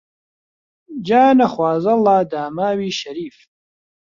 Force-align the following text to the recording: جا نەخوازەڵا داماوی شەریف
جا 1.05 1.23
نەخوازەڵا 1.39 2.17
داماوی 2.31 2.91
شەریف 2.99 3.37